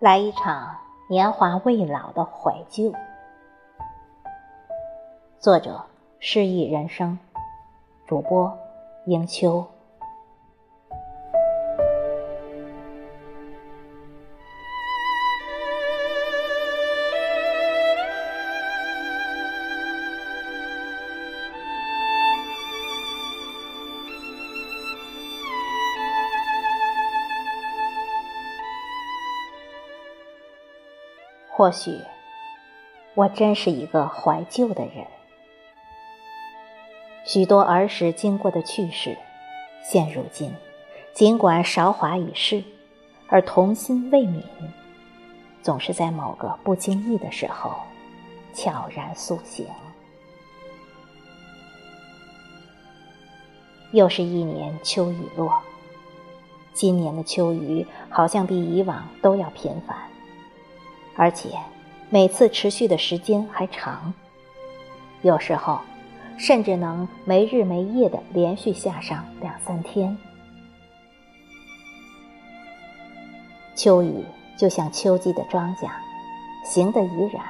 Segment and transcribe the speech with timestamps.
[0.00, 0.78] 来一场
[1.10, 2.94] 年华未老的怀旧。
[5.38, 5.84] 作者：
[6.18, 7.18] 诗意人生，
[8.06, 8.56] 主播：
[9.04, 9.66] 迎秋。
[31.60, 32.00] 或许，
[33.12, 35.06] 我真是一个怀旧的人。
[37.26, 39.18] 许多儿时经过的趣事，
[39.84, 40.54] 现如今，
[41.12, 42.64] 尽管韶华已逝，
[43.28, 44.42] 而童心未泯，
[45.60, 47.72] 总是在某个不经意的时候，
[48.54, 49.66] 悄然苏醒。
[53.92, 55.60] 又是一年秋雨落，
[56.72, 60.09] 今年的秋雨好像比以往都要频繁。
[61.20, 61.50] 而且，
[62.08, 64.14] 每次持续的时间还长，
[65.20, 65.78] 有时候
[66.38, 70.16] 甚至能没日没夜的连续下上两三天。
[73.74, 74.24] 秋雨
[74.56, 75.90] 就像秋季的庄稼，
[76.64, 77.44] 行得怡然，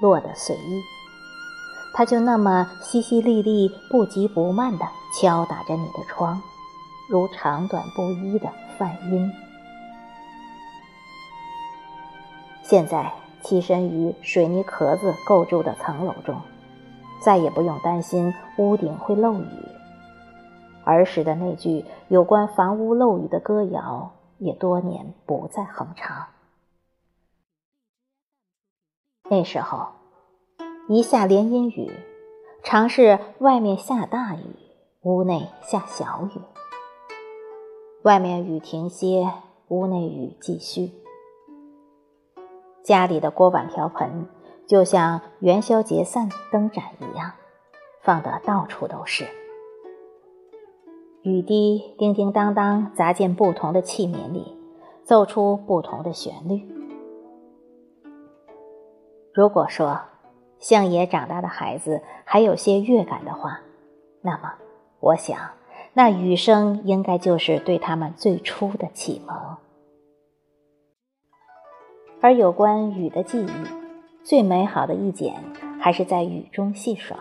[0.00, 0.82] 落得随意。
[1.94, 4.84] 它就那么淅淅沥沥、不急不慢地
[5.20, 6.42] 敲打着你的窗，
[7.08, 9.32] 如长短不一的梵音。
[12.72, 16.40] 现在栖身于水泥壳子构筑的层楼中，
[17.20, 19.46] 再也不用担心屋顶会漏雨。
[20.82, 26.28] 儿时的那句有关房屋漏雨的歌谣，也多年不再哼唱。
[29.28, 29.88] 那时候，
[30.88, 31.92] 一下连阴雨，
[32.62, 34.56] 常是外面下大雨，
[35.02, 36.40] 屋内下小雨。
[38.02, 39.30] 外面雨停歇，
[39.68, 41.01] 屋内雨继续。
[42.82, 44.26] 家里的锅碗瓢盆，
[44.66, 47.32] 就像元宵节散灯盏一样，
[48.02, 49.26] 放得到处都是。
[51.22, 54.56] 雨滴叮叮当当砸进不同的器皿里，
[55.04, 56.68] 奏出不同的旋律。
[59.32, 60.00] 如果说
[60.58, 63.60] 相爷长大的孩子还有些乐感的话，
[64.20, 64.54] 那么
[64.98, 65.38] 我想，
[65.94, 69.36] 那雨声应该就是对他们最初的启蒙。
[72.22, 73.50] 而有关雨的记忆，
[74.22, 75.34] 最美好的一剪
[75.80, 77.18] 还是在雨中戏耍。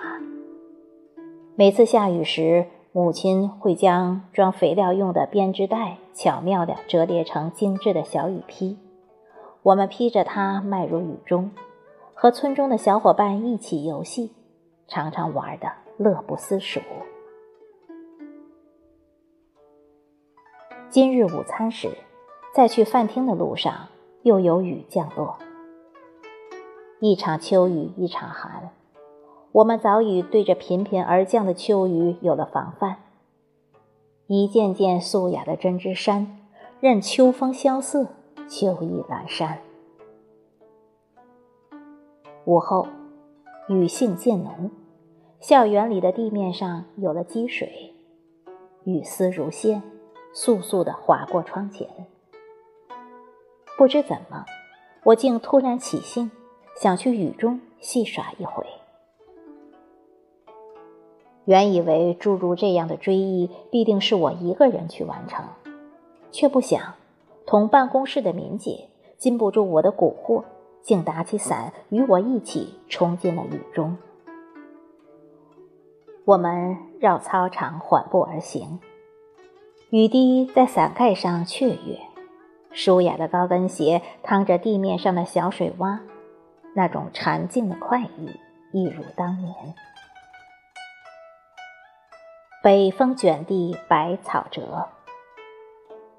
[1.55, 8.77] 每次下雨时，母亲会将装肥料用的编织袋巧妙地折叠成精致的小雨披，
[9.63, 11.49] 我们披着它迈入雨中，
[12.13, 14.31] 和村中的小伙伴一起游戏，
[14.87, 15.67] 常常玩得
[15.97, 16.79] 乐不思蜀。
[20.91, 21.89] 今日午餐时，
[22.53, 23.87] 在去饭厅的路上。
[24.23, 25.39] 又有雨降落，
[26.99, 28.69] 一场秋雨一场寒。
[29.51, 32.97] 我们早已对着频频而降的秋雨有了防范。
[34.27, 36.37] 一件件素雅的针织衫，
[36.79, 38.09] 任秋风萧瑟，
[38.47, 39.57] 秋意阑珊。
[42.45, 42.87] 午后，
[43.69, 44.69] 雨性渐浓，
[45.39, 47.95] 校园里的地面上有了积水，
[48.83, 49.81] 雨丝如线，
[50.31, 51.87] 簌簌地划过窗前。
[53.81, 54.45] 不知怎么，
[55.05, 56.29] 我竟突然起兴，
[56.75, 58.63] 想去雨中戏耍一回。
[61.45, 65.43] 原以为诸如这样的追忆必定是我一个人去完成，
[66.31, 66.93] 却不想
[67.47, 68.87] 同办公室的敏姐
[69.17, 70.43] 禁不住我的蛊惑，
[70.83, 73.97] 竟打起伞与我一起冲进了雨中。
[76.25, 78.79] 我们绕操场缓步而行，
[79.89, 82.10] 雨滴在伞盖上雀跃。
[82.73, 85.99] 舒雅的高跟鞋趟着地面上的小水洼，
[86.73, 88.39] 那种禅静的快意，
[88.71, 89.53] 一如当年。
[92.63, 94.87] 北风卷地，百草折。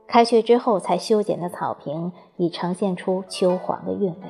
[0.06, 4.28] 开学之后才修剪的草坪，已呈现出秋黄的韵味，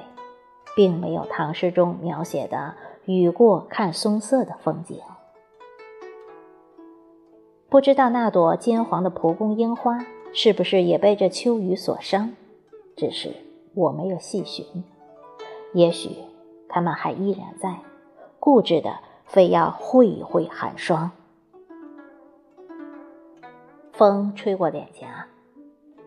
[0.77, 5.01] 并没有唐诗中描写的“雨过看松色”的风景。
[7.69, 9.99] 不知道那朵金黄的蒲公英花。
[10.35, 12.33] 是不是也被这秋雨所伤？
[12.97, 13.35] 只是
[13.75, 14.65] 我没有细寻。
[15.75, 16.11] 也许
[16.69, 17.81] 他们还依然在，
[18.39, 21.11] 固执的非要会一会寒霜。
[23.93, 25.27] 风吹过脸颊，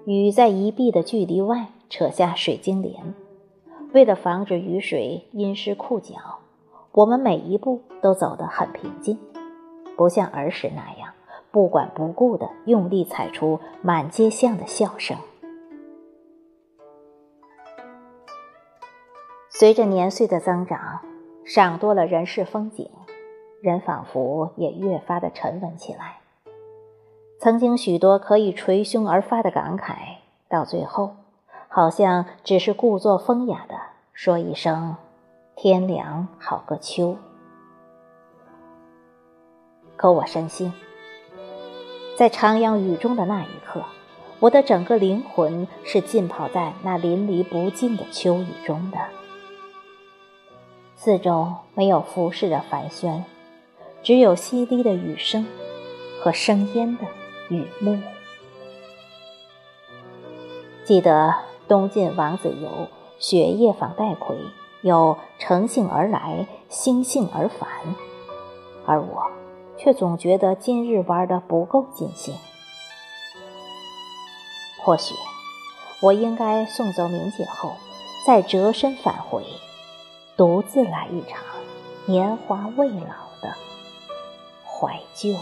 [0.05, 3.13] 雨在一臂的距离外扯下水晶帘。
[3.93, 6.15] 为了防止雨水阴湿裤脚，
[6.91, 9.17] 我们每一步都走得很平静，
[9.95, 11.14] 不像儿时那样。
[11.55, 15.15] 不管不顾的用力踩出满街巷的笑声。
[19.49, 20.99] 随着年岁的增长，
[21.45, 22.91] 赏多了人世风景，
[23.61, 26.17] 人仿佛也越发的沉稳起来。
[27.39, 30.17] 曾经许多可以捶胸而发的感慨，
[30.49, 31.15] 到最后，
[31.69, 33.75] 好像只是故作风雅的
[34.11, 34.97] 说一声
[35.55, 37.15] “天凉好个秋”。
[39.95, 40.73] 可我深信，
[42.17, 43.83] 在徜徉雨中的那一刻，
[44.39, 48.97] 我的整个灵魂是浸泡在那淋漓不尽的秋雨中的。
[50.95, 53.23] 四周没有浮世的繁喧，
[54.01, 55.45] 只有淅沥的雨声
[56.21, 57.03] 和生烟的
[57.49, 57.99] 雨幕。
[60.85, 61.35] 记得
[61.67, 62.87] 东晋王子猷
[63.19, 64.37] “雪夜访戴逵”，
[64.81, 67.69] 有“乘兴而来，兴兴而返”，
[68.87, 69.29] 而我
[69.77, 72.35] 却总觉得今日玩的不够尽兴。
[74.83, 75.13] 或许
[76.01, 77.73] 我应该送走明姐后，
[78.25, 79.43] 再折身返回。
[80.37, 81.39] 独自来一场
[82.05, 83.55] 年华未老的
[84.65, 85.33] 怀旧。